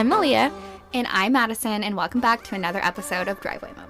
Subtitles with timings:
[0.00, 0.50] I'm Malia.
[0.94, 3.89] And I'm Madison, and welcome back to another episode of Driveway Moment.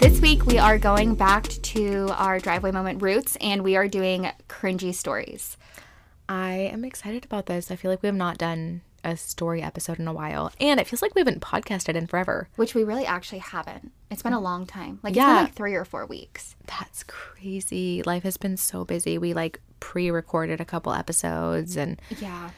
[0.00, 4.30] This week, we are going back to our Driveway Moment roots, and we are doing
[4.48, 5.56] cringy stories.
[6.28, 7.70] I am excited about this.
[7.70, 10.86] I feel like we have not done a story episode in a while, and it
[10.86, 12.48] feels like we haven't podcasted in forever.
[12.56, 13.92] Which we really actually haven't.
[14.10, 14.98] It's been a long time.
[15.02, 15.26] Like, it's Yeah.
[15.34, 16.56] been like three or four weeks.
[16.66, 18.02] That's crazy.
[18.04, 19.18] Life has been so busy.
[19.18, 22.50] We like pre recorded a couple episodes, and Yeah.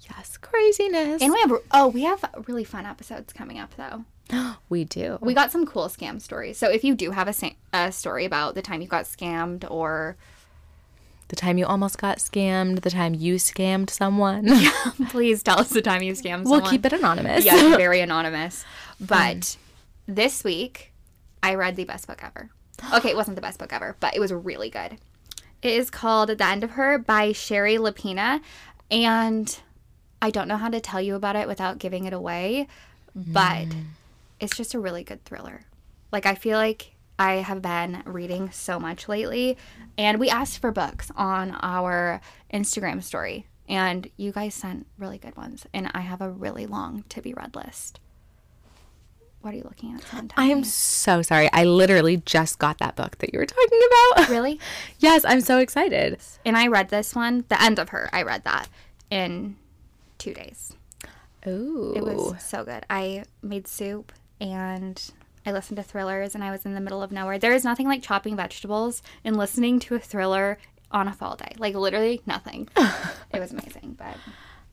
[0.00, 1.22] yes, craziness.
[1.22, 4.04] And we have, oh, we have really fun episodes coming up, though.
[4.68, 5.18] we do.
[5.20, 6.58] We got some cool scam stories.
[6.58, 9.68] So if you do have a, sa- a story about the time you got scammed
[9.70, 10.16] or
[11.28, 14.48] the time you almost got scammed, the time you scammed someone.
[15.08, 16.44] please tell us the time you scammed someone.
[16.44, 16.70] we'll someone.
[16.70, 17.44] keep it anonymous.
[17.44, 18.64] yes, very anonymous.
[19.00, 19.56] But mm.
[20.06, 20.92] this week,
[21.42, 22.50] I read the best book ever.
[22.94, 24.98] Okay, it wasn't the best book ever, but it was really good.
[25.62, 28.40] It is called The End of Her by Shari Lapena.
[28.90, 29.58] And
[30.22, 32.68] I don't know how to tell you about it without giving it away,
[33.14, 33.84] but mm.
[34.40, 35.62] It's just a really good thriller.
[36.12, 39.56] Like, I feel like I have been reading so much lately.
[39.96, 42.20] And we asked for books on our
[42.52, 45.66] Instagram story, and you guys sent really good ones.
[45.72, 48.00] And I have a really long to be read list.
[49.40, 50.32] What are you looking at?
[50.36, 51.48] I am so sorry.
[51.52, 54.28] I literally just got that book that you were talking about.
[54.30, 54.58] really.
[54.98, 56.18] yes, I'm so excited.
[56.44, 58.10] And I read this one, the end of her.
[58.12, 58.68] I read that
[59.08, 59.56] in
[60.18, 60.74] two days.
[61.46, 61.92] Ooh.
[61.94, 62.84] It was so good.
[62.90, 65.10] I made soup and
[65.44, 67.38] I listened to thrillers and I was in the middle of nowhere.
[67.38, 70.58] There is nothing like chopping vegetables and listening to a thriller
[70.90, 71.52] on a fall day.
[71.58, 72.68] Like literally nothing.
[72.76, 74.16] it was amazing, but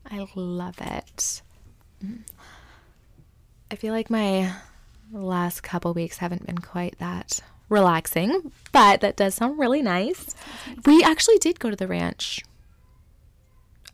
[0.10, 1.42] I love it.
[3.72, 4.52] I feel like my
[5.12, 10.36] last couple weeks haven't been quite that relaxing, but that does sound really nice.
[10.86, 12.44] We actually did go to the ranch.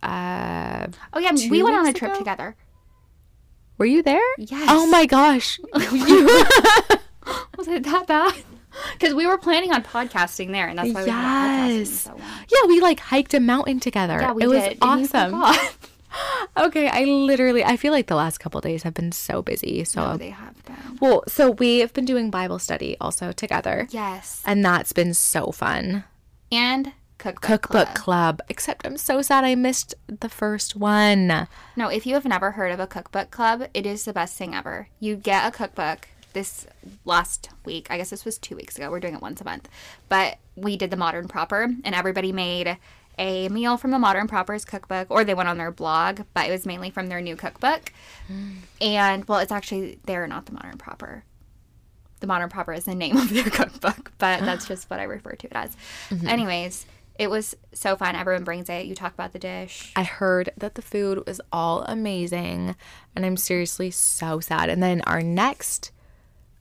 [0.01, 2.19] Uh, oh yeah, we went on a trip ago?
[2.19, 2.55] together.
[3.79, 4.21] Were you there?
[4.37, 4.67] Yes.
[4.69, 5.59] Oh my gosh.
[7.57, 8.33] Was it that bad?
[8.93, 11.89] Because we were planning on podcasting there, and that's why we haven't podcasted Yes.
[12.01, 12.21] so long.
[12.49, 14.19] Yeah, we like hiked a mountain together.
[14.21, 14.77] Yeah, we it was did.
[14.81, 15.67] and you awesome.
[16.57, 19.83] Okay, I literally I feel like the last couple days have been so busy.
[19.83, 20.97] So Oh, they have been.
[21.01, 23.87] well, so we have been doing Bible study also together.
[23.91, 24.41] Yes.
[24.45, 26.03] And that's been so fun.
[26.51, 27.95] And cookbook, Cookbook club.
[27.95, 28.41] club.
[28.49, 31.47] Except I'm so sad I missed the first one.
[31.75, 34.55] No, if you have never heard of a cookbook club, it is the best thing
[34.55, 34.87] ever.
[34.99, 36.65] You get a cookbook this
[37.05, 37.87] last week.
[37.89, 38.89] I guess this was two weeks ago.
[38.89, 39.69] We're doing it once a month.
[40.07, 42.77] But we did the Modern Proper, and everybody made
[43.17, 46.51] a meal from the Modern Proper's cookbook, or they went on their blog, but it
[46.51, 47.91] was mainly from their new cookbook.
[48.27, 48.51] Hmm.
[48.79, 51.25] And, well, it's actually, they're not the Modern Proper.
[52.21, 55.31] The Modern Proper is the name of their cookbook, but that's just what I refer
[55.31, 55.75] to it as.
[56.09, 56.27] Mm-hmm.
[56.27, 56.85] Anyways,
[57.19, 58.15] it was so fun.
[58.15, 58.85] Everyone brings it.
[58.87, 59.91] You talk about the dish.
[59.95, 62.75] I heard that the food was all amazing
[63.15, 64.69] and I'm seriously so sad.
[64.69, 65.91] And then our next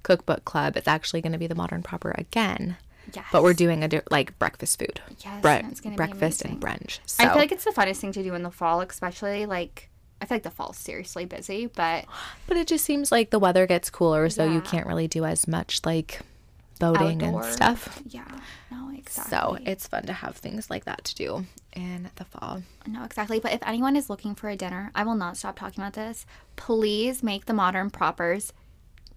[0.03, 2.77] cookbook club is actually going to be the modern proper again.
[3.15, 3.25] Yes.
[3.33, 5.01] But we're doing a like breakfast food.
[5.25, 6.99] Yes, Bre- gonna be breakfast and brunch.
[7.07, 9.89] So I feel like it's the funnest thing to do in the fall, especially like
[10.21, 12.05] I feel like the fall's seriously busy, but
[12.49, 14.53] but it just seems like the weather gets cooler so Yeah.
[14.55, 16.21] you can't really do as much like
[16.79, 18.03] boating outdoor and stuff.
[18.07, 18.41] Yeah,
[18.71, 19.31] no, exactly.
[19.31, 21.45] So it's fun to have things like that to do
[21.75, 22.63] in the fall.
[22.87, 23.41] no, exactly.
[23.41, 26.27] But if anyone is looking for a dinner, I will not stop talking about this.
[26.57, 28.53] Please make the modern propers,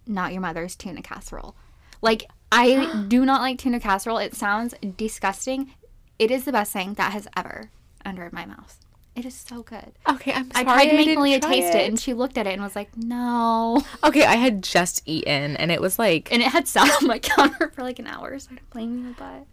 [0.05, 1.55] not your mother's tuna casserole.
[2.01, 4.17] Like I do not like tuna casserole.
[4.17, 5.73] It sounds disgusting.
[6.19, 7.71] It is the best thing that has ever
[8.05, 8.79] entered my mouth.
[9.15, 9.91] It is so good.
[10.09, 11.87] Okay, I'm I tried to make Malia taste it.
[11.89, 15.69] and she looked at it and was like, "No." Okay, I had just eaten and
[15.71, 18.49] it was like and it had sat on my counter for like an hour, so
[18.51, 19.45] I don't blame you, but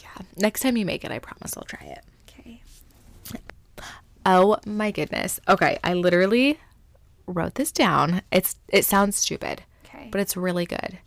[0.00, 0.24] yeah.
[0.36, 2.04] Next time you make it, I promise I'll try it.
[2.30, 2.60] okay.
[4.26, 5.40] Oh my goodness.
[5.48, 6.60] Okay, I literally
[7.26, 8.22] wrote this down.
[8.30, 10.08] It's it sounds stupid, Okay.
[10.12, 10.98] but it's really good.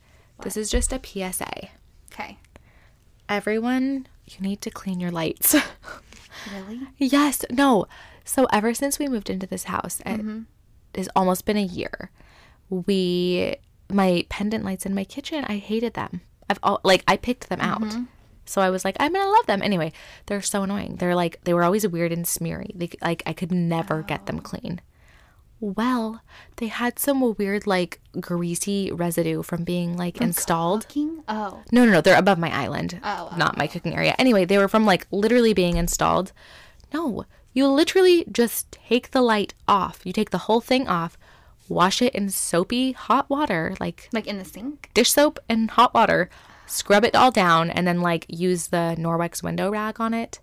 [0.44, 1.70] This is just a PSA.
[2.12, 2.38] Okay.
[3.30, 5.56] Everyone, you need to clean your lights.
[6.54, 6.80] Really?
[6.98, 7.86] yes, no.
[8.26, 10.42] So ever since we moved into this house, Mm-hmm.
[10.94, 12.12] it has almost been a year.
[12.70, 13.56] We
[13.90, 16.22] my pendant lights in my kitchen, I hated them.
[16.50, 17.82] I've all like I picked them out.
[17.82, 18.04] Mm-hmm.
[18.46, 19.62] So I was like, I'm gonna love them.
[19.62, 19.92] Anyway,
[20.26, 20.96] they're so annoying.
[20.98, 22.72] They're like they were always weird and smeary.
[22.76, 24.82] They, like I could never get them clean.
[25.60, 26.22] Well,
[26.58, 30.88] they had some weird like greasy residue from being like installed.
[30.88, 31.24] King?
[31.28, 31.64] Oh.
[31.72, 32.02] No, no, no.
[32.02, 33.00] They're above my island.
[33.04, 33.68] Oh, oh Not my oh.
[33.68, 34.16] cooking area.
[34.20, 36.32] Anyway, they were from like literally being installed.
[36.94, 40.06] No, you literally just take the light off.
[40.06, 41.18] You take the whole thing off,
[41.68, 44.90] wash it in soapy hot water, like Like in the sink?
[44.94, 46.30] dish soap and hot water,
[46.68, 50.40] scrub it all down, and then like use the Norwex window rag on it.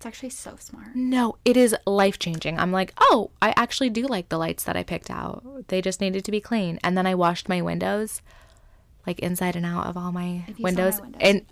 [0.00, 0.96] It's actually so smart.
[0.96, 2.58] No, it is life changing.
[2.58, 5.44] I'm like, oh, I actually do like the lights that I picked out.
[5.68, 6.78] They just needed to be clean.
[6.82, 8.22] And then I washed my windows,
[9.06, 11.00] like inside and out of all my windows.
[11.00, 11.44] my windows, and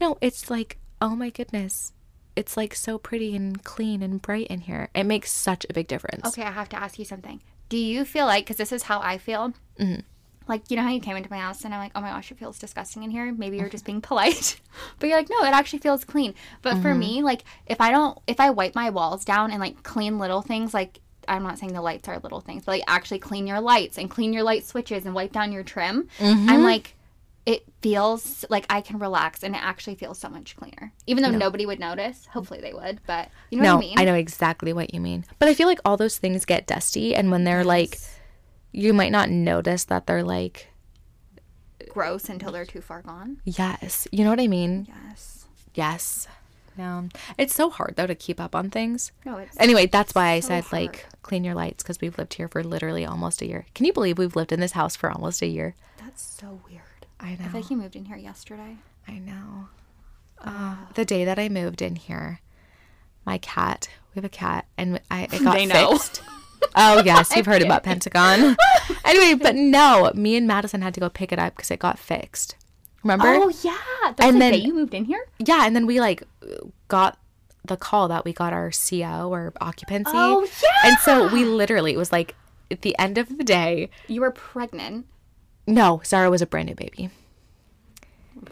[0.00, 1.92] no, it's like, oh my goodness.
[2.34, 4.88] It's like so pretty and clean and bright in here.
[4.92, 6.26] It makes such a big difference.
[6.26, 7.42] Okay, I have to ask you something.
[7.68, 10.00] Do you feel like, because this is how I feel, Mm-hmm.
[10.46, 12.30] Like, you know how you came into my house and I'm like, oh my gosh,
[12.30, 13.32] it feels disgusting in here?
[13.32, 14.60] Maybe you're just being polite.
[14.98, 16.34] but you're like, no, it actually feels clean.
[16.62, 16.98] But for Mm-hmm.
[16.98, 20.42] me, like, if I don't, if I wipe my walls down and like clean little
[20.42, 23.60] things, like, I'm not saying the lights are little things, but like actually clean your
[23.60, 26.50] lights and clean your light switches and wipe down your trim, Mm-hmm.
[26.50, 26.94] I'm like,
[27.46, 30.92] it feels like I can relax and it actually feels so much cleaner.
[31.06, 32.26] Even though nobody would notice.
[32.32, 33.98] Hopefully they would, but you know no, what I mean?
[33.98, 35.24] I know exactly what you mean.
[35.38, 37.14] But I feel like all those things get dusty.
[37.14, 37.98] And when they're like,
[38.74, 40.68] you might not notice that they're like,
[41.88, 43.38] Gross until they're too far gone.
[43.44, 44.08] yes.
[44.10, 44.86] You know what I mean?
[44.88, 45.44] Yes.
[45.74, 46.26] Yes.
[46.76, 47.08] No.
[47.38, 49.12] It's so hard though to keep up on things.
[49.24, 52.34] No, it's Anyway, that's why I so said like clean your lights because we've lived
[52.34, 53.66] here for literally almost a year.
[53.74, 55.74] Can you believe we've lived in this house for almost a year?
[55.98, 56.82] that's so weird.
[57.20, 57.48] I I know.
[57.48, 58.76] feel like you moved in here yesterday.
[59.06, 59.68] I know.
[60.40, 62.40] Uh, the day that I moved in here,
[63.24, 65.98] my cat, we have a cat, and I it got They know.
[66.76, 68.56] Oh yes, you've heard about Pentagon.
[69.04, 71.98] anyway, but no, me and Madison had to go pick it up because it got
[71.98, 72.56] fixed.
[73.02, 73.26] Remember?
[73.28, 75.24] Oh yeah, that's And the then- day you moved in here.
[75.38, 76.22] Yeah, and then we like
[76.88, 77.18] got
[77.66, 80.10] the call that we got our CO or occupancy.
[80.14, 80.90] Oh, yeah.
[80.90, 82.34] And so we literally it was like
[82.70, 83.88] at the end of the day.
[84.08, 85.06] You were pregnant.
[85.66, 87.08] No, Zara was a brand new baby.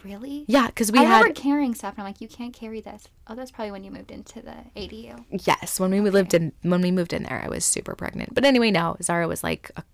[0.05, 0.44] Really?
[0.46, 3.08] Yeah, because we I had remember carrying stuff, and I'm like, you can't carry this.
[3.26, 5.25] Oh, that's probably when you moved into the ADU.
[5.31, 8.34] Yes, when we lived in when we moved in there, I was super pregnant.
[8.34, 9.84] But anyway, no, Zara was like a,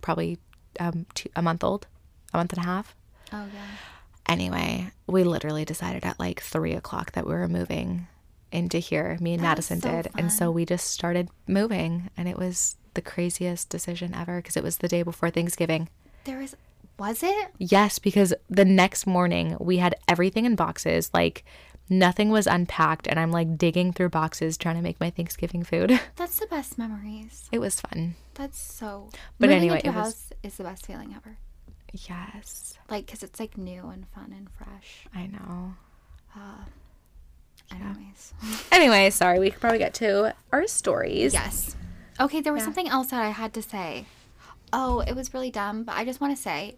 [0.00, 0.38] probably
[0.78, 1.86] um two, a month old,
[2.32, 2.94] a month and a half.
[3.32, 3.66] Oh yeah.
[4.28, 8.06] Anyway, we literally decided at like three o'clock that we were moving
[8.52, 9.16] into here.
[9.20, 13.02] Me and Madison so did, and so we just started moving, and it was the
[13.02, 15.88] craziest decision ever because it was the day before Thanksgiving.
[16.24, 16.56] There was.
[17.00, 17.48] Was it?
[17.58, 21.44] Yes, because the next morning we had everything in boxes, like
[21.88, 25.98] nothing was unpacked, and I'm like digging through boxes trying to make my Thanksgiving food.
[26.16, 27.48] That's the best memories.
[27.50, 28.16] It was fun.
[28.34, 29.08] That's so.
[29.38, 31.38] But Moving anyway, it was- house is the best feeling ever.
[32.06, 35.06] Yes, Like, cause it's like new and fun and fresh.
[35.14, 35.74] I know.
[36.36, 36.66] Um
[37.72, 38.34] anyways.
[38.72, 41.32] Anyway, sorry, we could probably get to our stories.
[41.32, 41.76] Yes.
[42.20, 44.04] Okay, there was something else that I had to say.
[44.72, 46.76] Oh, it was really dumb, but I just want to say,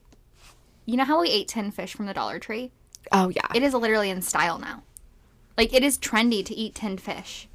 [0.87, 2.71] you know how we ate tin fish from the Dollar Tree?
[3.11, 3.47] Oh yeah.
[3.55, 4.83] It is literally in style now.
[5.59, 7.49] Like it is trendy to eat tinned fish.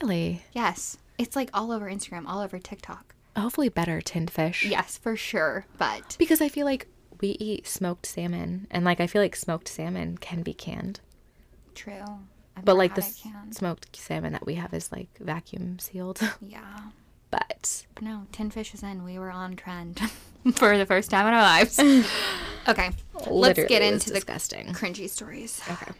[0.00, 0.42] really.
[0.52, 3.14] Yes, it's like all over Instagram, all over TikTok.
[3.36, 4.64] Hopefully, better tinned fish.
[4.64, 5.66] Yes, for sure.
[5.76, 6.86] But Because I feel like
[7.20, 11.00] we eat smoked salmon, and like I feel like smoked salmon can be canned,
[11.74, 12.02] true.
[12.56, 13.54] I've but like the had it canned.
[13.56, 16.20] smoked salmon that we have is like vacuum sealed.
[16.40, 16.78] Yeah.
[17.30, 19.04] But No, tin fish is in.
[19.04, 19.98] We were on trend
[20.54, 21.78] for the first time in our lives.
[22.68, 22.90] okay,
[23.26, 24.66] let's get it was into the disgusting.
[24.68, 25.60] cringy stories.
[25.70, 25.92] Okay.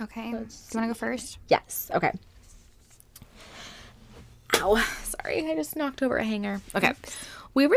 [0.00, 1.38] Okay, do you want to go first?
[1.48, 1.90] Yes.
[1.94, 2.10] Okay.
[4.56, 4.76] Ow.
[5.04, 6.60] Sorry, I just knocked over a hanger.
[6.74, 6.92] Okay.
[7.54, 7.76] We were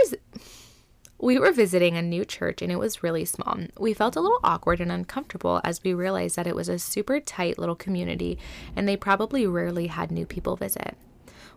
[1.18, 3.58] we were visiting a new church and it was really small.
[3.80, 7.20] We felt a little awkward and uncomfortable as we realized that it was a super
[7.20, 8.38] tight little community
[8.76, 10.96] and they probably rarely had new people visit.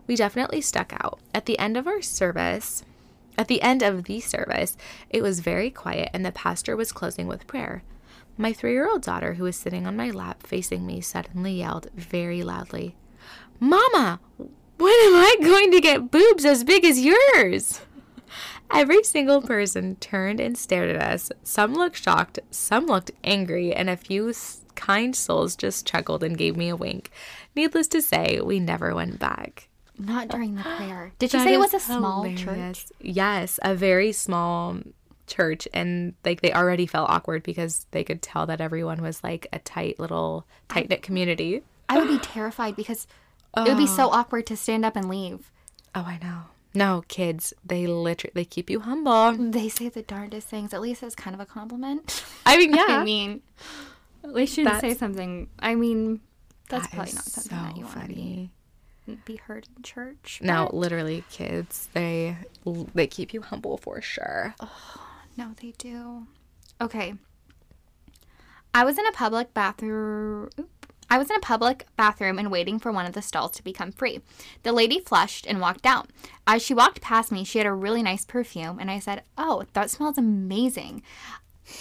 [0.07, 1.19] We definitely stuck out.
[1.33, 2.83] At the end of our service,
[3.37, 4.75] at the end of the service,
[5.09, 7.83] it was very quiet and the pastor was closing with prayer.
[8.37, 11.87] My three year old daughter, who was sitting on my lap facing me, suddenly yelled
[11.93, 12.95] very loudly,
[13.59, 17.81] Mama, when am I going to get boobs as big as yours?
[18.71, 21.31] Every single person turned and stared at us.
[21.43, 24.33] Some looked shocked, some looked angry, and a few
[24.75, 27.09] kind souls just chuckled and gave me a wink.
[27.55, 29.68] Needless to say, we never went back.
[29.99, 31.11] Not during the prayer.
[31.19, 32.87] Did you That say it was a small church?
[32.99, 34.79] Yes, a very small
[35.27, 39.45] church and like they already felt awkward because they could tell that everyone was like
[39.53, 41.61] a tight little tight knit community.
[41.87, 43.05] I would be terrified because
[43.55, 44.11] it would be so oh.
[44.11, 45.51] awkward to stand up and leave.
[45.95, 46.43] Oh, I know.
[46.73, 49.33] No, kids, they literally they keep you humble.
[49.33, 50.73] They say the darndest things.
[50.73, 52.23] At least it's kind of a compliment.
[52.45, 52.85] I mean, yeah.
[52.89, 53.41] I mean,
[54.23, 55.49] They should say something.
[55.59, 56.21] I mean,
[56.69, 58.51] that's That probably not something that you want to be,
[59.25, 60.39] be heard in church.
[60.41, 61.89] No, but- literally, kids.
[61.93, 62.37] They
[62.93, 64.55] they keep you humble for sure.
[65.37, 66.27] No, they do.
[66.81, 67.13] Okay.
[68.73, 70.49] I was in a public bathroom.
[71.09, 73.91] I was in a public bathroom and waiting for one of the stalls to become
[73.91, 74.21] free.
[74.61, 76.09] The lady flushed and walked out.
[76.45, 79.63] As she walked past me, she had a really nice perfume, and I said, Oh,
[79.73, 81.01] that smells amazing.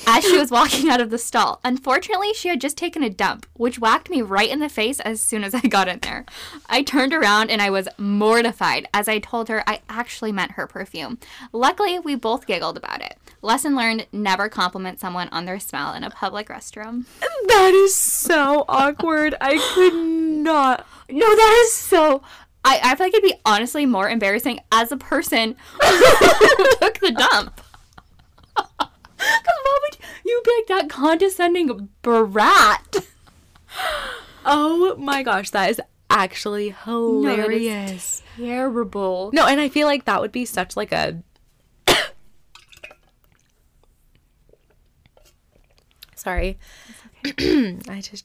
[0.06, 3.46] As she was walking out of the stall, unfortunately, she had just taken a dump,
[3.54, 6.24] which whacked me right in the face as soon as I got in there.
[6.68, 10.66] I turned around and I was mortified as I told her I actually meant her
[10.66, 11.18] perfume.
[11.52, 13.18] Luckily, we both giggled about it.
[13.42, 17.04] Lesson learned never compliment someone on their smell in a public restroom.
[17.46, 19.34] That is so awkward.
[19.40, 20.86] I could not.
[21.08, 22.22] No, that is so.
[22.64, 27.14] I, I feel like it'd be honestly more embarrassing as a person who took the
[27.16, 27.60] dump.
[29.18, 32.96] Because why would you be like that condescending brat?
[34.46, 38.22] Oh my gosh, that is actually hilarious.
[38.36, 39.30] Terrible.
[39.32, 41.22] No, and I feel like that would be such like a
[46.16, 46.58] Sorry.
[47.24, 48.24] I just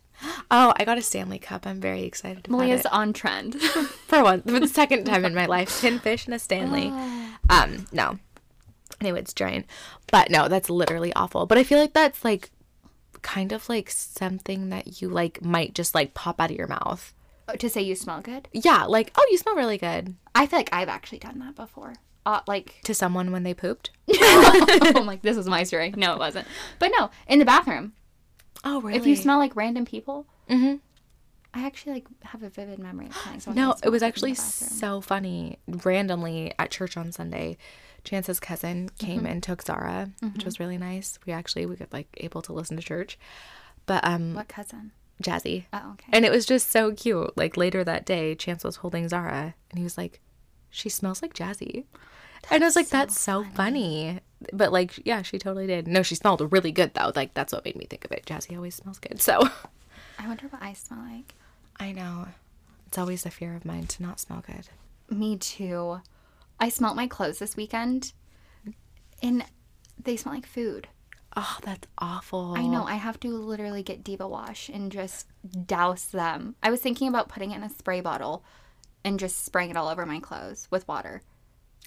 [0.50, 1.66] Oh, I got a Stanley Cup.
[1.68, 2.94] I'm very excited about Malia's it.
[2.94, 3.60] on trend.
[4.08, 6.94] For one, for the second time in my life, tin fish and a Stanley.
[7.50, 8.20] Um, no.
[9.12, 9.66] It's giant.
[10.12, 11.46] But no, that's literally awful.
[11.46, 12.50] But I feel like that's like
[13.22, 17.14] kind of like something that you like might just like pop out of your mouth.
[17.58, 18.48] to say you smell good.
[18.52, 21.94] Yeah, like, oh, you smell really good I feel like I've actually done that before.
[22.26, 23.92] Uh, like, to someone when they pooped.
[24.22, 25.94] I'm like, this was my story.
[25.96, 26.48] No, it wasn't.
[26.80, 27.94] But no, in the bathroom.
[28.64, 28.98] Oh, really?
[28.98, 30.80] If you smell like random people, Mhm.
[31.54, 33.10] I actually like have a vivid memory
[33.46, 33.56] of.
[33.56, 35.60] No, it was actually so funny.
[35.68, 37.58] Randomly at church on Sunday,
[38.04, 39.26] Chance's cousin came Mm-hmm.
[39.28, 41.18] and took Zara, which was really nice.
[41.26, 43.18] We actually we got like able to listen to church,
[43.86, 44.92] but um, What cousin?
[45.24, 46.10] Jazzy, Oh, okay.
[46.12, 47.38] and it was just so cute.
[47.38, 50.20] Like later that day, Chance was holding Zara, and he was like,
[50.70, 51.86] "She smells like Jazzy,"
[52.52, 54.20] and I was like, "That's so funny."
[54.52, 55.88] But like, yeah, she totally did.
[55.88, 57.12] No, she smelled really good though.
[57.16, 58.26] Like that's what made me think of it.
[58.26, 59.48] Jazzy always smells good, so
[60.20, 61.36] I wonder what I smell like.
[61.80, 62.28] I know
[62.88, 64.68] it's always a fear of mine to not smell good.
[65.16, 66.02] Me too.
[66.64, 68.14] I smelt my clothes this weekend,
[69.22, 69.44] and
[70.02, 70.88] they smell like food.
[71.36, 72.54] Oh, that's awful.
[72.56, 72.84] I know.
[72.86, 75.28] I have to literally get Diva Wash and just
[75.68, 76.56] douse them.
[76.64, 78.46] I was thinking about putting it in a spray bottle
[79.04, 81.22] and just spraying it all over my clothes with water,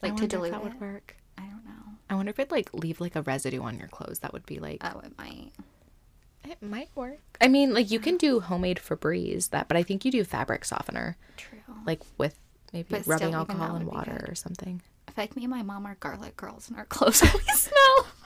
[0.03, 0.65] like to wonder if dilute that it.
[0.65, 1.17] would work.
[1.39, 1.95] I don't know.
[2.11, 4.19] I wonder if it'd like leave like a residue on your clothes.
[4.19, 5.53] That would be like Oh, it might.
[6.45, 7.21] it might work.
[7.41, 10.67] I mean, like you can do homemade Febreze that, but I think you do fabric
[10.67, 11.61] softener, True.
[11.87, 12.39] like with
[12.77, 14.83] maybe But still, rubbing that alcohol and water or something.
[15.09, 18.07] I feel like me and my mom are garlic girls, and our clothes always smell.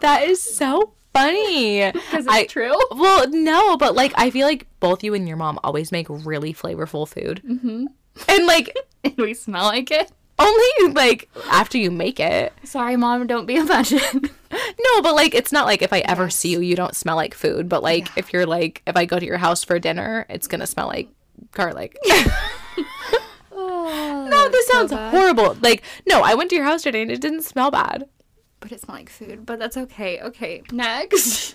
[0.00, 1.80] That is so funny.
[1.92, 2.74] Because it's I- true.
[2.92, 6.52] Well, no, but like I feel like both you and your mom always make really
[6.54, 7.86] flavorful food, mm-hmm.
[8.28, 10.12] and like and we smell like it.
[10.38, 12.52] Only like after you make it.
[12.64, 13.26] Sorry, mom.
[13.26, 14.30] Don't be offended.
[14.78, 17.34] No, but like it's not like if I ever see you, you don't smell like
[17.34, 17.68] food.
[17.68, 20.66] But like if you're like if I go to your house for dinner, it's gonna
[20.68, 21.08] smell like
[21.50, 21.96] garlic.
[23.52, 25.56] no, this sounds horrible.
[25.60, 28.08] Like no, I went to your house today and it didn't smell bad.
[28.60, 29.44] but it smelled like food.
[29.44, 30.20] But that's okay.
[30.20, 31.54] Okay, next.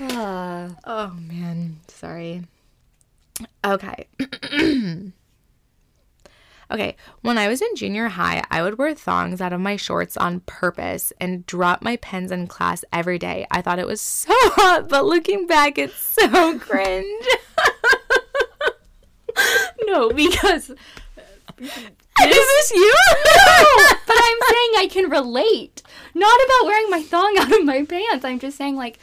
[0.00, 2.42] Uh, Oh man, sorry.
[3.64, 4.06] Okay.
[6.70, 10.16] okay, when I was in junior high, I would wear thongs out of my shorts
[10.16, 13.46] on purpose and drop my pens in class every day.
[13.50, 17.26] I thought it was so hot, but looking back, it's so cringe.
[19.86, 20.68] no, because
[21.58, 22.94] This, Is this you?
[24.06, 25.82] but I'm saying I can relate.
[26.14, 28.24] Not about wearing my thong out of my pants.
[28.24, 28.98] I'm just saying like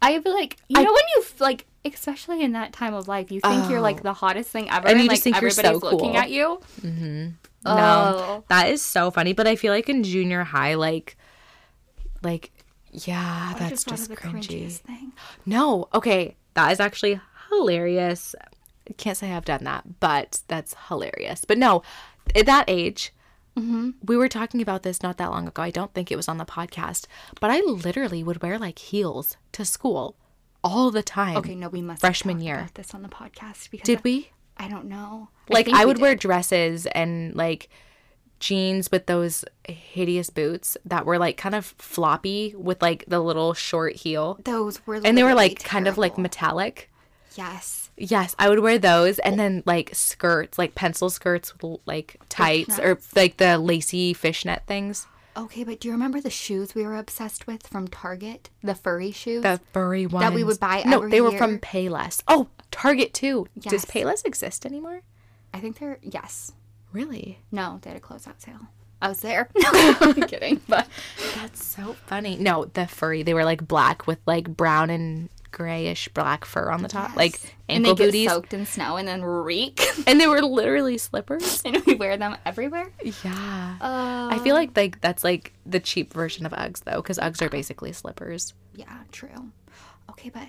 [0.00, 3.30] I feel like you I- know when you like especially in that time of life,
[3.32, 5.62] you think you're like the hottest thing ever, And you like just think you're so
[5.62, 6.16] everybody's looking cool.
[6.18, 6.60] at you.
[6.82, 7.32] No,
[7.64, 8.44] Oh.
[8.48, 9.32] that is so funny.
[9.32, 11.16] But I feel like in junior high, like,
[12.22, 12.50] like,
[12.92, 14.70] yeah, I that's just just, thought of the cringy.
[14.72, 15.12] thing.
[15.46, 17.20] No, okay, that is actually
[17.50, 18.34] hilarious.
[18.88, 21.44] I can't say I've done that, but that's hilarious.
[21.44, 21.82] But no,
[22.34, 23.12] at that age,
[23.54, 23.90] Mm-hmm.
[24.06, 25.60] we were talking about this not that long ago.
[25.60, 27.04] I don't think it was on the podcast,
[27.38, 30.16] but I literally would wear like heels to school
[30.64, 31.36] all the time.
[31.38, 32.56] Okay, no, we must Freshman year.
[32.58, 34.30] about this on the podcast because Did we?
[34.56, 35.28] I don't know.
[35.48, 37.68] Like I we would wear dresses and like
[38.38, 43.54] jeans with those hideous boots that were like kind of floppy with like the little
[43.54, 44.38] short heel.
[44.44, 46.90] those were And they were like kind of like metallic.
[47.36, 47.78] yes.
[47.96, 52.78] Yes, I would wear those and then like skirts, like pencil skirts with like tights
[52.78, 55.06] or like the lacy fishnet things.
[55.36, 58.50] Okay, but do you remember the shoes we were obsessed with from Target?
[58.62, 59.42] The furry shoes?
[59.42, 61.38] The furry ones That we would buy No, they were year.
[61.38, 62.22] from Payless.
[62.28, 63.46] Oh, Target too.
[63.58, 65.02] Does Payless exist anymore?
[65.54, 66.52] I think they're yes.
[66.92, 67.38] Really?
[67.50, 68.68] No, they had a closeout sale.
[69.00, 69.48] I was there.
[69.64, 70.86] I'm kidding, but
[71.36, 72.36] That's so funny.
[72.36, 73.22] No, the furry.
[73.22, 77.40] They were like black with like brown and grayish black fur on the top, like
[77.68, 78.26] and ankle they booties.
[78.26, 81.62] get soaked in snow and then reek, and they were literally slippers.
[81.64, 82.90] and we wear them everywhere.
[83.24, 83.76] Yeah.
[83.80, 87.40] Uh, I feel like like that's like the cheap version of Uggs though, because Uggs
[87.42, 88.54] are basically slippers.
[88.74, 89.50] yeah, true.
[90.10, 90.48] Okay, but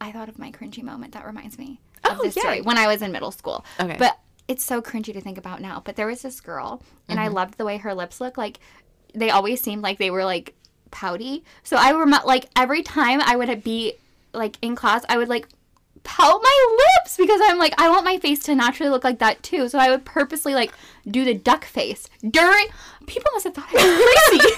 [0.00, 1.12] I thought of my cringy moment.
[1.14, 2.40] That reminds me of Oh, this yay.
[2.42, 3.64] story when I was in middle school.
[3.80, 3.96] Okay.
[3.98, 5.82] but it's so cringy to think about now.
[5.84, 8.38] But there was this girl, and I loved the way her lips looked.
[8.38, 8.58] Like
[9.14, 10.54] they always seemed like they were like
[10.90, 11.44] pouty.
[11.62, 13.94] So I remember like every time I would be
[14.32, 15.46] like in class, I would like
[16.04, 19.42] pout my lips because I'm like I want my face to naturally look like that
[19.42, 19.68] too.
[19.68, 20.72] So I would purposely like
[21.06, 22.66] do the duck face during.
[23.06, 24.54] People must have thought I was crazy.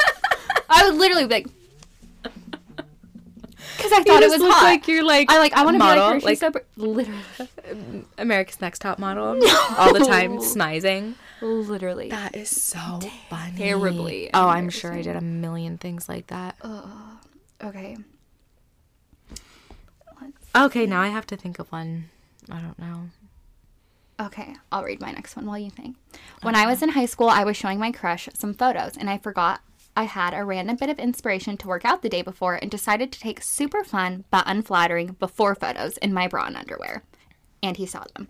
[0.68, 1.46] I would literally be like.
[3.76, 4.62] Because I thought it was hot.
[4.62, 6.20] like you're, like, I like I want to be like model,
[6.52, 9.24] like- literally, America's Next Top Model
[9.78, 11.14] all the time, smizing.
[11.42, 12.10] Literally.
[12.10, 13.56] That is so funny.
[13.56, 16.56] Terribly Oh, I'm sure I did a million things like that.
[17.62, 17.96] Okay.
[20.54, 22.08] Okay, now I have to think of one.
[22.50, 23.10] I don't know.
[24.18, 25.96] Okay, I'll read my next one while you think.
[26.42, 29.16] When I was in high school, I was showing my crush some photos, and I
[29.16, 29.60] forgot
[29.96, 33.12] I had a random bit of inspiration to work out the day before and decided
[33.12, 37.04] to take super fun but unflattering before photos in my bra and underwear.
[37.62, 38.28] And he saw them.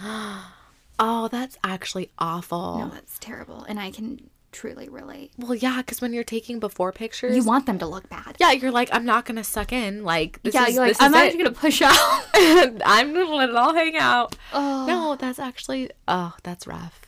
[1.02, 2.78] Oh, that's actually awful.
[2.78, 3.64] No, that's terrible.
[3.64, 5.32] And I can truly relate.
[5.38, 8.36] Well, yeah, because when you're taking before pictures, You want them to look bad.
[8.38, 10.04] yeah, you're like, I'm not gonna suck in.
[10.04, 11.94] Like, this yeah, is, you're like, I'm actually going to push out.
[12.34, 14.36] I'm gonna let it all hang out.
[14.52, 14.84] Oh.
[14.86, 17.00] No, that's actually, oh, that's rough.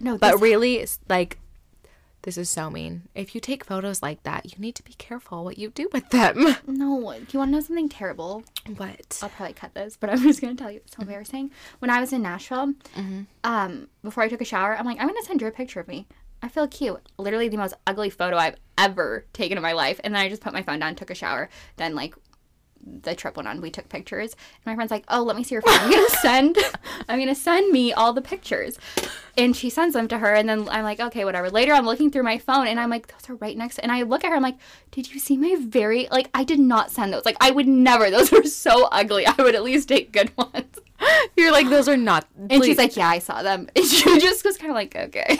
[0.00, 1.38] no, But really, like,
[2.26, 3.02] this is so mean.
[3.14, 6.10] If you take photos like that, you need to be careful what you do with
[6.10, 6.56] them.
[6.66, 8.42] no, do you want to know something terrible?
[8.76, 9.20] What?
[9.22, 11.52] I'll probably cut this, but I'm just gonna tell you it's so embarrassing.
[11.78, 12.74] When I was in Nashville,
[13.44, 15.86] um, before I took a shower, I'm like, I'm gonna send you a picture of
[15.86, 16.08] me.
[16.42, 17.00] I feel cute.
[17.16, 20.00] Literally the most ugly photo I've ever taken in my life.
[20.02, 21.48] And then I just put my phone down, took a shower.
[21.76, 22.16] Then like
[22.86, 24.32] the trip went on, we took pictures.
[24.32, 25.74] And my friend's like, Oh, let me see your phone.
[25.78, 26.56] I'm gonna send
[27.08, 28.78] I'm gonna send me all the pictures.
[29.36, 31.50] And she sends them to her and then I'm like, okay, whatever.
[31.50, 34.02] Later I'm looking through my phone and I'm like, those are right next and I
[34.02, 34.56] look at her, I'm like,
[34.92, 37.24] Did you see my very like I did not send those.
[37.24, 38.10] Like I would never.
[38.10, 39.26] Those were so ugly.
[39.26, 40.78] I would at least take good ones.
[41.36, 42.26] You're like, those are not.
[42.50, 43.68] And she's like, Yeah, I saw them.
[43.76, 45.38] And she just was kinda like, Okay.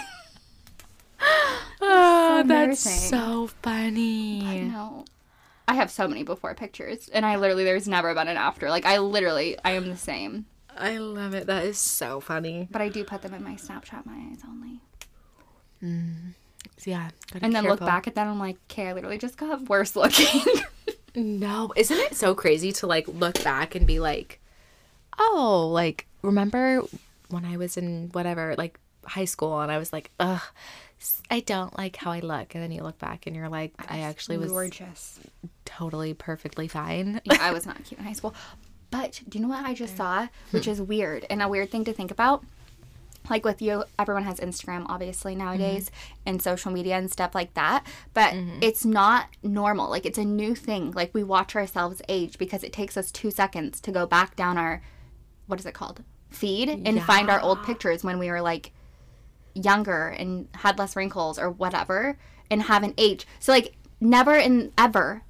[1.80, 4.62] oh, so that's so funny.
[4.70, 5.04] No.
[5.68, 8.70] I have so many before pictures, and I literally there's never been an after.
[8.70, 11.46] Like I literally I am the same, I love it.
[11.46, 12.68] That is so funny.
[12.70, 14.80] but I do put them in my Snapchat, my eyes only,
[15.82, 16.34] Mm.
[16.84, 17.10] Yeah.
[17.32, 18.26] and be then look back at that.
[18.26, 20.26] I'm like, okay, I literally just got worse looking.
[21.18, 24.38] No, isn't it so crazy to like look back and be like,
[25.18, 26.82] oh, like remember
[27.30, 30.50] when I was in whatever like high school and I was like, ugh, s-
[31.30, 34.00] I don't like how I look, and then you look back and you're like, I
[34.00, 35.20] actually was gorgeous.
[35.64, 37.20] totally perfectly fine.
[37.24, 38.34] Yeah, I was not cute in high school.
[38.90, 40.70] But do you know what I just saw, which hmm.
[40.70, 42.44] is weird and a weird thing to think about?
[43.28, 46.22] Like with you, everyone has Instagram obviously nowadays mm-hmm.
[46.26, 47.84] and social media and stuff like that.
[48.14, 48.58] But mm-hmm.
[48.62, 49.90] it's not normal.
[49.90, 50.92] Like it's a new thing.
[50.92, 54.56] Like we watch ourselves age because it takes us two seconds to go back down
[54.58, 54.82] our,
[55.46, 56.04] what is it called?
[56.30, 58.72] Feed and find our old pictures when we were like
[59.56, 62.18] younger and had less wrinkles or whatever
[62.50, 63.24] and haven't aged.
[63.40, 65.22] So like never and ever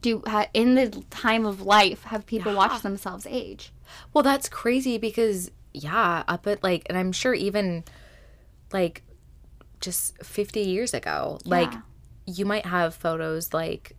[0.00, 3.72] do ha, in the time of life have people watch themselves age.
[4.12, 7.84] Well, that's crazy because yeah, up at like, and I'm sure even
[8.72, 9.02] like
[9.80, 11.80] just 50 years ago, like Yeah.
[12.26, 13.92] you might have photos like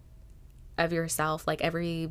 [0.77, 2.09] of yourself, like every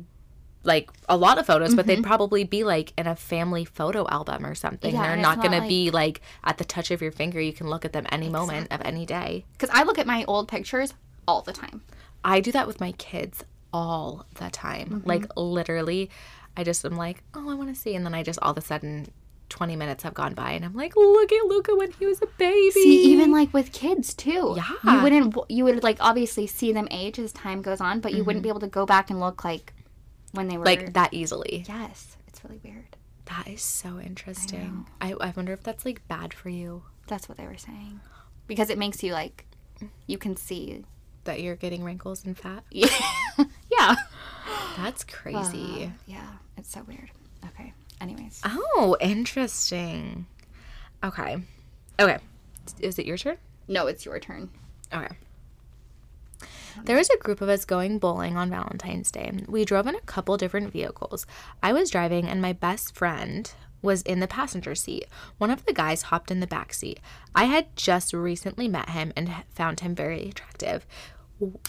[0.67, 4.45] like a lot of photos, but they'd probably be like in a family photo album
[4.45, 4.93] or something.
[4.93, 5.01] Mm-hmm.
[5.03, 7.39] Yeah, They're not not gonna like- be like at the touch of your finger.
[7.41, 9.45] You can look at them any moment of any day.
[9.53, 10.93] Because I look at my old pictures
[11.27, 11.81] all the time.
[12.23, 14.89] I do that with my kids all the time.
[14.89, 15.07] Mm-hmm.
[15.09, 16.09] Like literally,
[16.55, 18.57] I just am like, oh, I want to see, and then I just all of
[18.57, 19.07] a sudden,
[19.49, 22.27] twenty minutes have gone by, and I'm like, look at Luca when he was a
[22.37, 22.71] baby.
[22.71, 24.55] See, even like with kids too.
[24.57, 24.95] Yeah.
[24.95, 25.37] You wouldn't.
[25.49, 28.49] You would like obviously see them age as time goes on, but you wouldn't be
[28.49, 29.73] able to go back and look like
[30.37, 31.65] when they were like that easily.
[31.67, 32.95] Yes, it's really weird.
[33.25, 34.87] That is so interesting.
[35.01, 37.99] I, I wonder if that's like bad for you That's what they were saying.
[38.47, 39.45] Because it makes you like,
[40.05, 40.85] you can see.
[41.25, 42.63] that you're getting wrinkles and fat.
[42.71, 42.87] Yeah.
[43.71, 43.95] yeah.
[44.77, 45.91] That's crazy.
[46.05, 46.27] Yeah.
[46.57, 47.11] It's so weird.
[47.45, 47.73] Okay.
[47.99, 48.41] Anyways.
[48.45, 50.25] oh, interesting.
[51.03, 51.37] Okay,
[51.99, 52.17] okay.
[52.79, 53.37] Is it your turn?
[53.67, 54.49] No, it's your turn.
[54.93, 55.13] Okay.
[56.85, 59.31] There was a group of us going bowling on Valentine's Day.
[59.47, 61.25] We drove in a couple different vehicles.
[61.61, 65.05] I was driving, and my best friend was in the passenger seat.
[65.37, 66.99] One of the guys hopped in the back seat.
[67.35, 70.85] I had just recently met him and found him very attractive.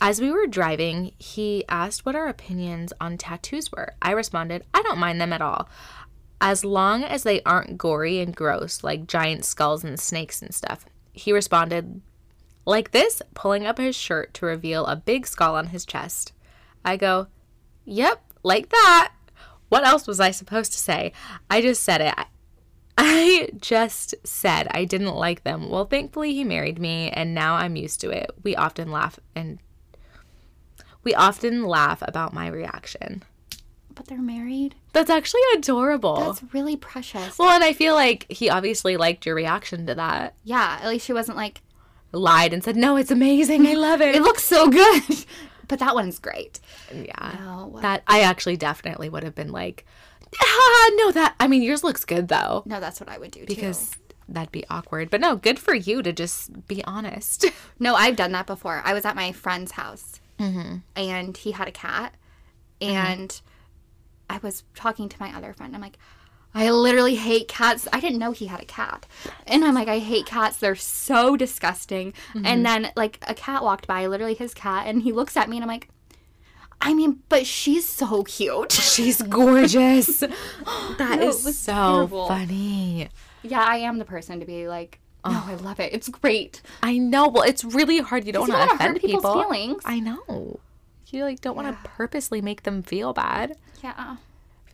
[0.01, 3.95] As we were driving, he asked what our opinions on tattoos were.
[4.01, 5.69] I responded, I don't mind them at all.
[6.41, 10.87] As long as they aren't gory and gross, like giant skulls and snakes and stuff.
[11.13, 12.01] He responded,
[12.69, 16.33] like this, pulling up his shirt to reveal a big skull on his chest.
[16.85, 17.29] I go,
[17.87, 19.13] Yep, like that.
[19.71, 21.13] What else was I supposed to say?
[21.51, 22.15] I just said it.
[22.99, 25.71] I just said I didn't like them.
[25.71, 28.31] Well, thankfully he married me and now I'm used to it.
[28.43, 29.59] We often laugh and
[31.05, 33.23] we often laugh about my reaction.
[33.95, 34.75] But they're married.
[34.93, 36.17] That's actually adorable.
[36.17, 37.39] That's really precious.
[37.39, 40.35] well, and I feel like he obviously liked your reaction to that.
[40.45, 41.63] yeah, at least she wasn't like,
[42.13, 43.67] Lied and said, "No, it's amazing.
[43.67, 45.03] I love it." it looks so good.
[45.69, 46.61] but that one's great.
[46.93, 47.37] Yeah.
[47.41, 47.79] No.
[47.83, 49.85] That I actually definitely would have been like,
[50.43, 52.63] ah, no, that I mean yours looks good though.
[52.67, 53.99] No, that's what I would do Because too.
[54.29, 55.11] that'd be awkward.
[55.11, 57.45] But no, good for you to just be honest.
[57.81, 58.83] No, I've done that before.
[58.85, 62.15] I was at my friend's house and he had a cat.
[62.81, 63.41] And
[64.29, 65.75] I was talking to my other friend.
[65.77, 65.97] I'm like,
[66.55, 67.87] I literally hate cats.
[67.93, 69.07] I didn't know he had a cat.
[69.47, 70.57] And I'm like, I hate cats.
[70.57, 72.15] They're so disgusting.
[72.35, 72.63] And mm-hmm.
[72.63, 75.65] then, like, a cat walked by, literally his cat, and he looks at me and
[75.65, 75.89] I'm like,
[76.81, 78.73] I mean, but she's so cute.
[78.95, 80.21] She's gorgeous.
[80.99, 82.29] That No, is so terrible.
[82.29, 83.09] funny.
[83.43, 85.93] yeah, I am the person to be like, no, I love it.
[85.93, 86.63] It's great.
[86.83, 87.29] I know.
[87.29, 88.25] Well, it's really hard.
[88.25, 89.43] You don't want to offend people's people.
[89.43, 89.83] feelings.
[89.85, 90.61] I know.
[91.09, 93.57] You like don't want to purposely make them feel bad.
[93.83, 94.17] Yeah.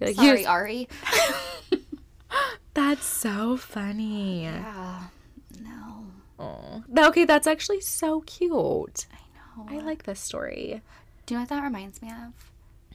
[0.05, 0.89] Like Sorry, Ari.
[2.75, 4.43] That's so funny.
[4.43, 5.05] Yeah.
[5.63, 6.07] No.
[6.39, 6.83] Oh.
[7.09, 9.07] Okay, that's actually so cute.
[9.13, 9.79] I know.
[9.79, 10.83] I like this story.
[11.27, 12.51] Do you know what that reminds me of?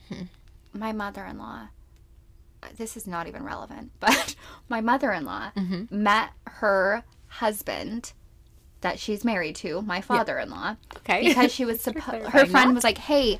[0.09, 0.23] Hmm.
[0.73, 1.69] My mother in law.
[2.75, 4.35] This is not even relevant, but
[4.67, 6.03] my mother in law mm-hmm.
[6.03, 8.11] met her husband
[8.81, 11.29] that she's married to, my father in law, Okay.
[11.29, 12.27] because she was supposed.
[12.27, 13.39] Her friend was like, "Hey,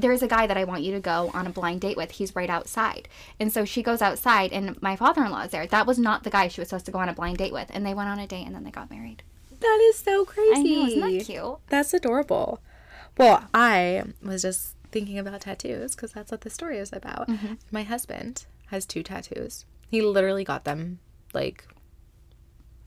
[0.00, 2.12] there's a guy that I want you to go on a blind date with.
[2.12, 3.08] He's right outside."
[3.38, 5.66] And so she goes outside, and my father-in-law is there.
[5.66, 7.70] That was not the guy she was supposed to go on a blind date with,
[7.72, 9.22] and they went on a date, and then they got married.
[9.60, 10.52] That is so crazy.
[10.52, 11.58] I know, isn't that cute?
[11.68, 12.60] That's adorable.
[13.18, 17.28] Well, I was just thinking about tattoos because that's what the story is about.
[17.28, 17.54] Mm-hmm.
[17.70, 19.66] My husband has two tattoos.
[19.90, 21.00] He literally got them
[21.34, 21.66] like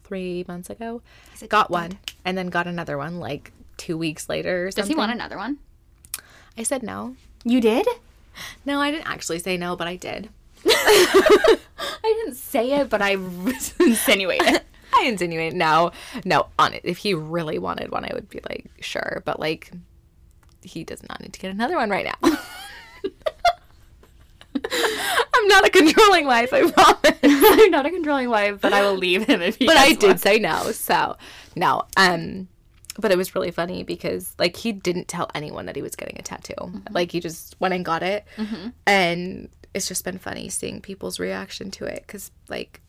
[0.03, 1.01] three months ago.
[1.49, 5.11] Got one and then got another one like two weeks later or Does he want
[5.11, 5.59] another one?
[6.57, 7.15] I said no.
[7.43, 7.87] You did?
[8.65, 10.29] No, I didn't actually say no, but I did.
[10.65, 11.57] I
[12.03, 13.11] didn't say it, but I
[13.79, 14.61] insinuated.
[14.95, 15.91] I insinuate no,
[16.23, 16.47] no.
[16.59, 19.71] On it, if he really wanted one, I would be like, sure, but like,
[20.61, 22.37] he does not need to get another one right now.
[25.35, 27.19] I'm not a controlling wife, I promise.
[27.23, 29.65] I'm not a controlling wife, but I will leave him if he.
[29.65, 30.17] But I did one.
[30.19, 31.17] say no, so
[31.55, 31.83] no.
[31.97, 32.47] Um,
[32.99, 36.17] but it was really funny because like he didn't tell anyone that he was getting
[36.19, 36.53] a tattoo.
[36.57, 36.93] Mm-hmm.
[36.93, 38.69] Like he just went and got it, mm-hmm.
[38.85, 42.81] and it's just been funny seeing people's reaction to it because like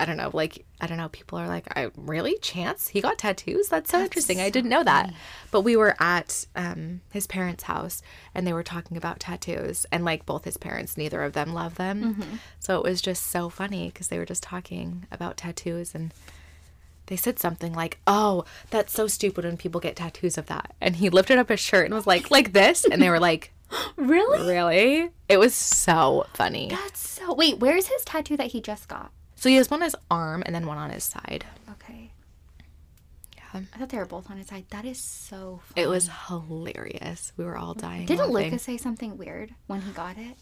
[0.00, 3.18] I don't know, like I don't know, people are like, I really chance he got
[3.18, 3.68] tattoos.
[3.68, 4.40] That's so interesting.
[4.40, 5.12] I didn't know that.
[5.50, 8.02] But we were at um, his parents' house
[8.34, 11.76] and they were talking about tattoos, and like both his parents, neither of them love
[11.76, 12.14] them.
[12.14, 12.36] Mm-hmm.
[12.58, 16.12] So it was just so funny because they were just talking about tattoos and.
[17.06, 20.96] They said something like, "Oh, that's so stupid when people get tattoos of that." And
[20.96, 23.52] he lifted up his shirt and was like, "Like this," and they were like,
[23.96, 24.46] Really?
[24.46, 26.68] "Really?" It was so funny.
[26.70, 27.34] That's so.
[27.34, 29.10] Wait, where's his tattoo that he just got?
[29.36, 31.44] So he has one on his arm and then one on his side.
[31.72, 32.10] Okay.
[33.36, 33.60] Yeah.
[33.74, 34.64] I thought they were both on his side.
[34.70, 35.84] That is so funny.
[35.84, 37.32] It was hilarious.
[37.36, 38.06] We were all dying.
[38.06, 38.50] Didn't laughing.
[38.52, 40.36] Lucas say something weird when he got it?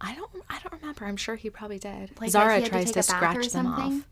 [0.00, 0.30] I don't.
[0.48, 1.04] I don't remember.
[1.06, 2.10] I'm sure he probably did.
[2.20, 4.08] Like, Zara to tries to, or scratch them off.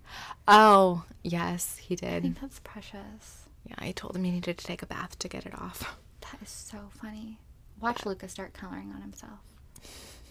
[0.48, 2.14] Oh yes, he did.
[2.14, 3.46] I think that's precious.
[3.68, 5.96] Yeah, I told him he needed to take a bath to get it off.
[6.22, 7.38] That is so funny.
[7.80, 9.38] Watch Lucas start coloring on himself.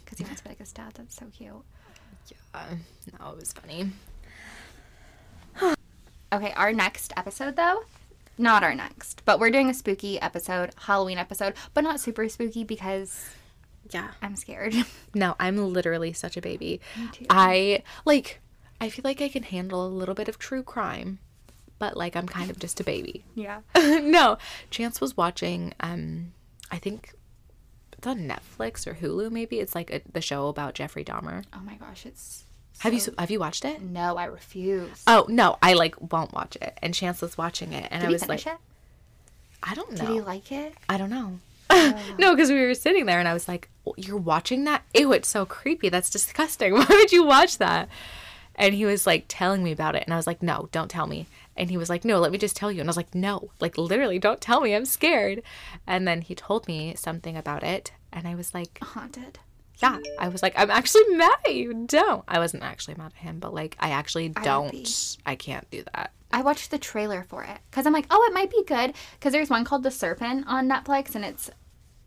[0.04, 0.94] Because he wants to be like his dad.
[0.96, 1.54] That's so cute.
[2.28, 2.76] Yeah,
[3.20, 3.91] no, it was funny.
[6.34, 7.84] Okay, our next episode though,
[8.38, 12.63] not our next, but we're doing a spooky episode, Halloween episode, but not super spooky
[12.63, 13.30] because
[13.91, 14.12] Yeah.
[14.21, 14.74] I'm scared.
[15.13, 16.82] No, I'm literally such a baby.
[17.13, 17.26] too.
[17.30, 18.41] I like.
[18.82, 21.19] I feel like I can handle a little bit of true crime,
[21.80, 23.24] but like I'm kind of just a baby.
[23.36, 23.62] yeah.
[23.76, 24.38] no,
[24.69, 25.74] Chance was watching.
[25.80, 26.34] Um,
[26.69, 27.13] I think
[27.98, 29.32] it's on Netflix or Hulu.
[29.32, 31.45] Maybe it's like a, the show about Jeffrey Dahmer.
[31.54, 32.45] Oh my gosh, it's
[32.80, 33.82] Have you have you watched it?
[33.82, 35.02] No, I refuse.
[35.08, 36.78] Oh no, I like won't watch it.
[36.82, 38.58] And Chance was watching it, and Did I was like, it?
[39.63, 40.06] I don't know.
[40.06, 40.74] Did he like it?
[40.89, 41.39] I don't know.
[42.19, 44.84] no, because we were sitting there and I was like, oh, You're watching that?
[44.93, 45.89] Ew, it's so creepy.
[45.89, 46.73] That's disgusting.
[46.75, 47.89] Why would you watch that?
[48.56, 50.04] And he was like telling me about it.
[50.06, 51.28] And I was like, No, don't tell me.
[51.58, 52.82] And he was like, No, let me just tell you.
[52.82, 54.75] And I was like, No, like literally, don't tell me.
[54.75, 55.41] I'm scared.
[55.88, 57.91] And then he told me something about it.
[58.12, 59.39] And I was like, uh-huh, Haunted.
[59.82, 60.00] Yeah.
[60.20, 61.86] I was like, I'm actually mad at you.
[61.86, 62.24] Don't.
[62.28, 65.18] I wasn't actually mad at him, but like, I actually don't.
[65.26, 66.12] I can't do that.
[66.32, 68.94] I watched the trailer for it because I'm like, oh, it might be good.
[69.14, 71.50] Because there's one called The Serpent on Netflix, and it's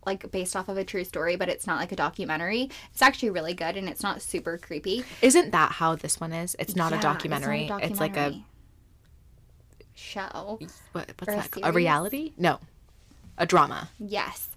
[0.04, 2.70] like based off of a true story, but it's not like a documentary.
[2.92, 5.04] It's actually really good, and it's not super creepy.
[5.22, 6.56] Isn't that how this one is?
[6.58, 7.62] It's not, Yeah, a, documentary.
[7.62, 8.44] It's, not It's like a documentary.
[9.94, 10.58] show.
[10.92, 11.50] what, what's a that?
[11.50, 11.66] called?
[11.66, 12.32] A reality?
[12.36, 12.58] No,
[13.36, 13.88] a drama.
[13.98, 14.50] Yes.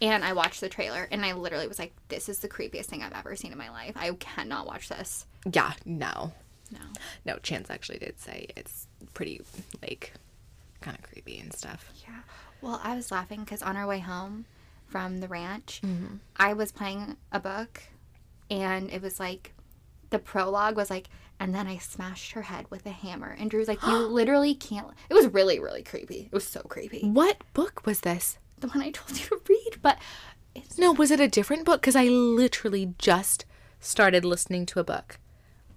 [0.00, 3.02] And I watched the trailer, and I literally was like, this is the creepiest thing
[3.02, 3.94] I've ever seen in my life.
[3.96, 5.26] I cannot watch this.
[5.50, 6.32] Yeah, no,
[6.70, 6.78] No.
[7.24, 7.36] no.
[7.38, 9.40] Chance actually did say it's pretty
[9.82, 10.12] like
[10.82, 11.90] kind of creepy and stuff.
[12.06, 12.20] Yeah.
[12.60, 14.44] Well, I was laughing because on our way home
[14.86, 16.16] from the ranch, Mm-hmm.
[16.36, 17.82] I was playing a book,
[18.50, 19.54] and it was like,
[20.10, 21.08] the prologue was like,
[21.40, 23.34] and then I smashed her head with a hammer.
[23.38, 24.88] And Drew's like, you literally can't.
[25.08, 26.28] It was really, really creepy.
[26.30, 27.00] It was so creepy.
[27.08, 28.38] What book was this?
[28.58, 29.98] The one I told you to read, but
[30.54, 31.80] it's No, was it a different book?
[31.80, 33.44] Because I literally just
[33.80, 35.18] started listening to a book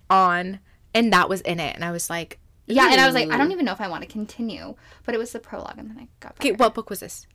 [0.10, 0.60] on,
[0.94, 2.90] and that was in it, and I was like, yeah.
[2.92, 5.18] And I was like, I don't even know if I want to continue, but it
[5.18, 7.28] was the prologue, and then I got Okay, what book was this?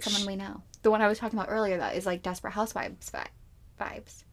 [0.00, 0.62] someone we know.
[0.82, 3.12] The one I was talking about earlier that is like Desperate Housewives
[3.80, 4.24] vibes.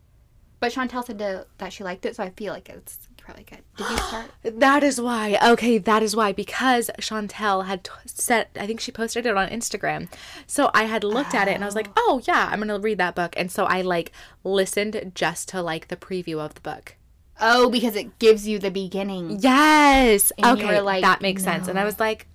[0.65, 3.60] But Chantel said to, that she liked it, so I feel like it's probably good.
[3.78, 4.25] Did you start?
[4.43, 5.38] That is why.
[5.43, 6.32] Okay, that is why.
[6.32, 10.12] Because Chantel had t- set, I think she posted it on Instagram.
[10.47, 12.80] So I had looked at it and I was like, oh, yeah, I'm going to
[12.80, 13.36] read that book.
[13.38, 14.12] And so I like
[14.43, 16.95] listened just to like the preview of the book.
[17.39, 19.38] oh, because it gives you the beginning.
[19.41, 20.32] Yes.
[20.39, 21.67] And okay, like, that makes sense.
[21.67, 22.25] And I was like,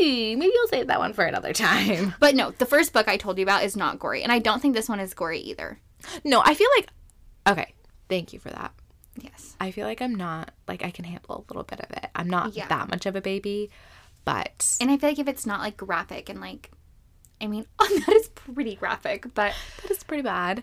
[0.00, 2.14] "Eh, maybe you'll save that one for another time.
[2.18, 4.60] But no, the first book I told you about is not gory, and I don't
[4.60, 5.78] think this one is gory either.
[6.24, 6.88] No, I feel like,
[7.48, 7.74] okay,
[8.08, 8.72] thank you for that.
[9.20, 9.56] Yes.
[9.60, 12.08] I feel like I'm not, like, I can handle a little bit of it.
[12.14, 12.68] I'm not Yeah.
[12.68, 13.70] that much of a baby,
[14.24, 16.70] but And I feel like if it's not like graphic and like,
[17.40, 20.62] I mean, oh, that is pretty graphic, but that is pretty bad.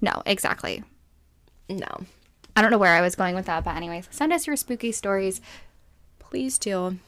[0.00, 0.84] no, exactly.
[1.68, 2.04] No.
[2.54, 4.92] I don't know where I was going with that, but anyways, send us your spooky
[4.92, 5.40] stories.
[6.18, 6.98] Please do.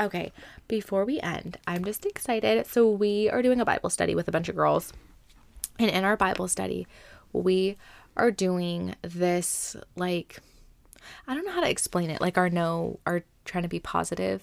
[0.00, 0.32] Okay,
[0.68, 2.66] before we end, I'm just excited.
[2.66, 4.92] So, we are doing a Bible study with a bunch of girls.
[5.78, 6.86] And in our Bible study,
[7.32, 7.76] we
[8.18, 10.38] are doing this, like,
[11.26, 12.20] I don't know how to explain it.
[12.20, 14.42] Like, our no, are trying to be positive.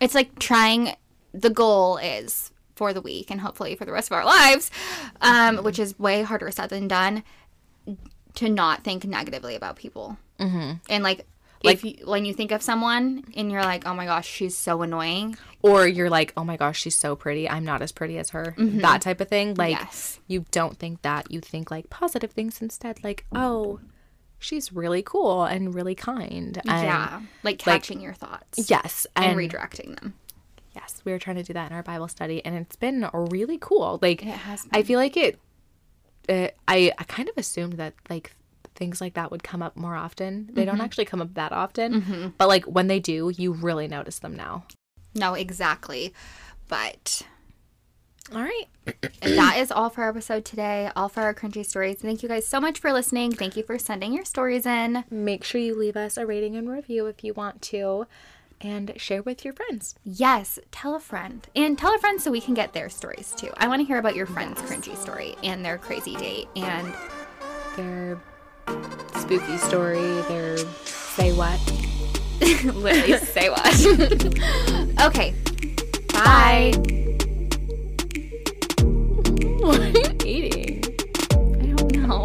[0.00, 0.94] It's like trying.
[1.32, 4.70] The goal is for the week and hopefully for the rest of our lives,
[5.20, 7.24] um, which is way harder said than done,
[8.34, 10.16] to not think negatively about people.
[10.38, 10.72] Mm-hmm.
[10.88, 11.26] And like,
[11.72, 14.82] if you, when you think of someone and you're like, oh my gosh, she's so
[14.82, 17.48] annoying, Or you're like, oh my gosh, she's so pretty.
[17.48, 18.54] I'm not as pretty as her.
[18.58, 19.54] That type of thing.
[19.54, 20.20] Like, Yes.
[20.26, 21.30] you don't think that.
[21.30, 23.02] You think like positive things instead.
[23.02, 23.80] Like, oh,
[24.38, 26.58] she's really cool and really kind.
[26.68, 29.06] And yeah, like catching your thoughts Yes.
[29.16, 30.14] and, And, redirecting them.
[30.74, 33.56] yes, we were trying to do that in our Bible study, and it's been really
[33.58, 33.98] cool.
[34.02, 35.38] Like, It has I feel like it.
[36.28, 38.34] Uh, I I kind of assumed that like
[38.74, 40.50] things like that would come up more often.
[40.52, 40.84] They don't mm-hmm.
[40.84, 42.28] actually come up that often, mm-hmm.
[42.38, 44.66] but like when they do, you really notice them now.
[45.14, 46.12] No, exactly.
[46.68, 47.22] But
[48.34, 48.66] All right.
[49.22, 51.96] that is all for our episode today, all for our cringy stories.
[51.96, 53.32] Thank you guys so much for listening.
[53.32, 55.04] Thank you for sending your stories in.
[55.10, 58.06] Make sure you leave us a rating and review if you want to,
[58.60, 59.94] and share with your friends.
[60.04, 61.46] Yes, tell a friend.
[61.54, 63.50] And tell a friend so we can get their stories too.
[63.58, 66.48] I want to hear about your friend's cringy story and their crazy date.
[66.56, 66.94] And
[67.76, 68.20] Their
[69.20, 70.58] spooky story, They're
[71.14, 71.60] say what.
[72.40, 73.74] Literally, say what.
[75.06, 75.34] okay.
[76.12, 76.72] Bye.
[79.60, 80.84] What are you eating?
[81.32, 82.24] I don't know.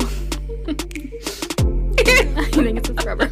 [2.38, 3.30] I think it's a rubber.